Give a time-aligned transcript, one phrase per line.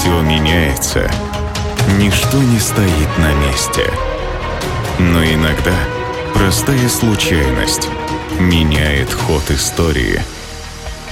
[0.00, 1.10] Все меняется.
[1.98, 3.82] Ничто не стоит на месте.
[4.98, 5.74] Но иногда
[6.32, 7.86] простая случайность
[8.40, 10.22] меняет ход истории.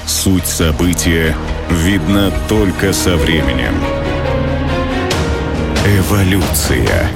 [0.07, 1.37] Суть события
[1.69, 3.75] видна только со временем.
[5.85, 7.11] Эволюция.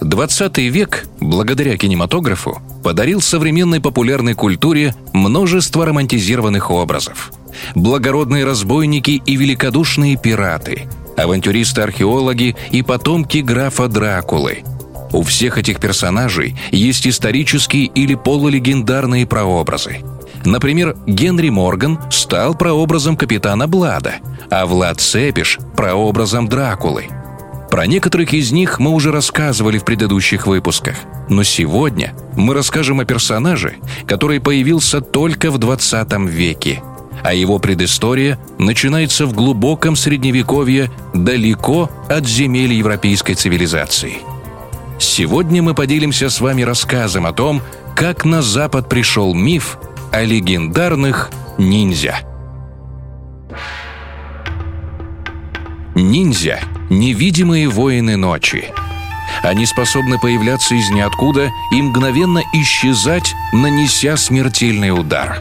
[0.00, 7.32] 20 век, благодаря кинематографу, подарил современной популярной культуре множество романтизированных образов.
[7.74, 14.64] Благородные разбойники и великодушные пираты, авантюристы-археологи и потомки графа Дракулы.
[15.12, 20.00] У всех этих персонажей есть исторические или полулегендарные прообразы.
[20.44, 24.16] Например, Генри Морган стал прообразом капитана Блада,
[24.50, 27.06] а Влад Цепиш– прообразом Дракулы–
[27.70, 30.96] про некоторых из них мы уже рассказывали в предыдущих выпусках.
[31.28, 36.82] Но сегодня мы расскажем о персонаже, который появился только в 20 веке.
[37.22, 44.18] А его предыстория начинается в глубоком средневековье, далеко от земель европейской цивилизации.
[44.98, 47.62] Сегодня мы поделимся с вами рассказом о том,
[47.94, 49.78] как на Запад пришел миф
[50.12, 52.20] о легендарных ниндзя.
[55.94, 56.60] Ниндзя–
[56.90, 58.66] невидимые воины ночи.
[59.42, 65.40] Они способны появляться из ниоткуда и мгновенно исчезать, нанеся смертельный удар.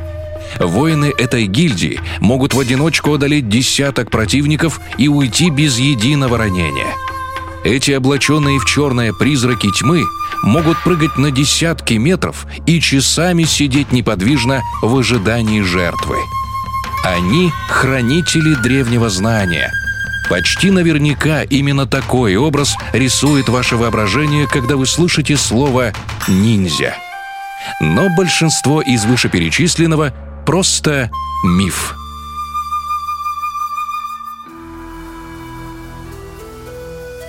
[0.60, 6.94] Воины этой гильдии могут в одиночку одолеть десяток противников и уйти без единого ранения.
[7.64, 10.04] Эти облаченные в черное призраки тьмы
[10.44, 16.18] могут прыгать на десятки метров и часами сидеть неподвижно в ожидании жертвы.
[17.04, 19.72] Они– хранители древнего знания–
[20.30, 25.94] Почти наверняка именно такой образ рисует ваше воображение, когда вы слышите слово
[26.28, 26.96] «ниндзя».
[27.80, 30.14] Но большинство из вышеперечисленного
[30.48, 31.12] просто
[31.44, 31.94] миф.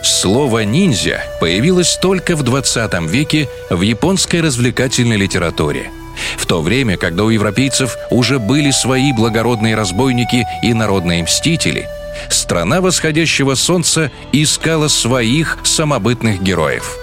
[0.05, 5.91] Слово «ниндзя» появилось только в 20 веке в японской развлекательной литературе.
[6.37, 11.89] В то время, когда у европейцев уже были свои благородные разбойники и народные мстители–
[12.31, 16.97] страна восходящего солнца искала своих самобытных героев.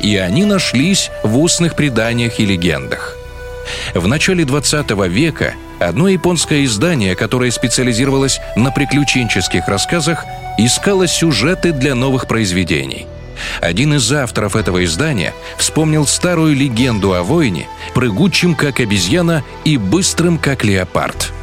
[0.00, 3.19] И они нашлись в устных преданиях и легендах.
[3.94, 10.24] В начале 20 века одно японское издание, которое специализировалось на приключенческих рассказах,
[10.58, 13.06] искало сюжеты для новых произведений.
[13.60, 20.38] Один из авторов этого издания вспомнил старую легенду о воине, прыгучем как обезьяна и быстрым
[20.38, 21.32] как леопард–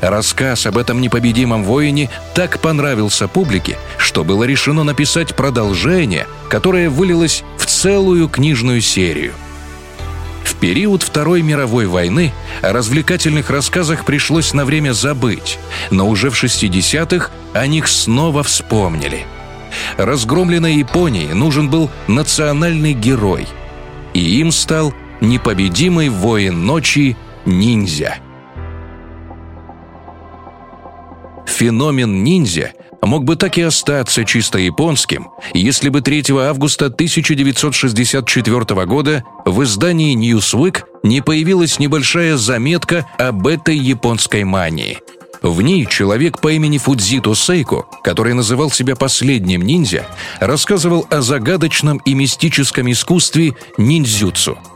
[0.00, 7.42] Рассказ об этом непобедимом воине так понравился публике, что было решено написать продолжение, которое вылилось
[7.56, 9.32] в целую книжную серию.
[10.60, 12.32] Период Второй мировой войны
[12.62, 15.58] о развлекательных рассказах пришлось на время забыть,
[15.90, 19.26] но уже в 60-х о них снова вспомнили.
[19.96, 23.46] Разгромленной Японии нужен был национальный герой,
[24.14, 28.18] и им стал непобедимый воин ночи ниндзя–
[31.54, 32.72] Феномен ниндзя
[33.06, 40.16] мог бы так и остаться чисто японским, если бы 3 августа 1964 года в издании
[40.16, 44.98] Newsweek не появилась небольшая заметка об этой японской мании.
[45.42, 50.06] В ней человек по имени Фудзито Сейко, который называл себя последним ниндзя,
[50.40, 54.58] рассказывал о загадочном и мистическом искусстве ниндзюцу–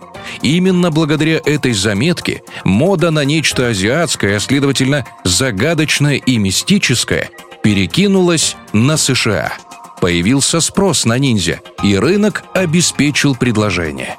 [0.42, 7.30] Именно благодаря этой заметке мода на нечто азиатское, а следовательно загадочное и мистическое,
[7.68, 9.52] перекинулась на США.
[10.00, 14.16] Появился спрос на ниндзя, и рынок обеспечил предложение.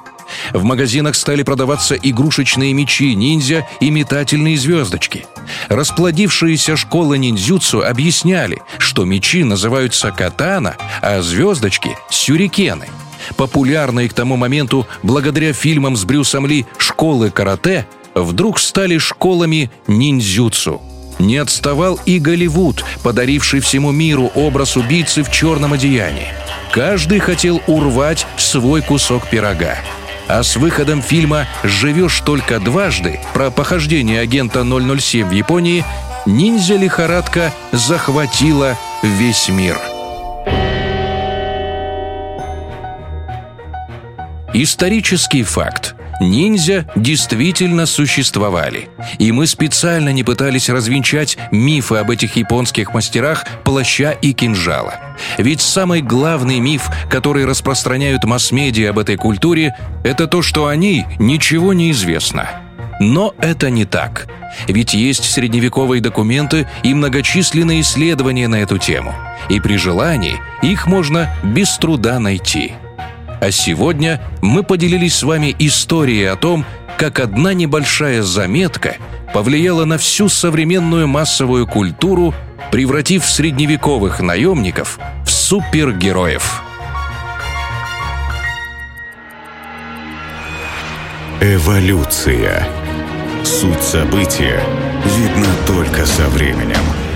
[0.52, 5.26] В магазинах стали продаваться игрушечные мечи ниндзя и метательные звездочки.
[5.68, 12.86] Расплодившиеся школы ниндзюцу объясняли, что мечи называются катана, а звездочки– сюрикены–
[13.36, 20.80] популярные к тому моменту благодаря фильмам с Брюсом Ли «Школы карате», вдруг стали школами ниндзюцу.
[21.20, 26.28] Не отставал и Голливуд, подаривший всему миру образ убийцы в черном одеянии.
[26.72, 29.76] Каждый хотел урвать свой кусок пирога.
[30.26, 35.84] А с выходом фильма «Живешь только дважды» про похождение агента 007 в Японии
[36.26, 39.78] ниндзя-лихорадка захватила весь мир–
[44.52, 45.94] Исторический факт.
[46.20, 48.88] Ниндзя действительно существовали.
[49.18, 54.94] И мы специально не пытались развенчать мифы об этих японских мастерах плаща и кинжала.
[55.38, 59.74] Ведь самый главный миф, который распространяют масс-медиа об этой культуре,
[60.04, 62.48] это то, что о ней ничего не известно.
[63.00, 64.28] Но это не так.
[64.68, 69.14] Ведь есть средневековые документы и многочисленные исследования на эту тему.
[69.48, 72.74] И при желании их можно без труда найти.
[73.40, 76.66] А сегодня мы поделились с вами историей о том,
[76.98, 78.96] как одна небольшая заметка
[79.32, 82.34] повлияла на всю современную массовую культуру,
[82.70, 86.62] превратив средневековых наемников в супергероев.
[91.40, 92.68] Эволюция.
[93.42, 94.62] Суть события
[95.16, 97.09] видна только со временем.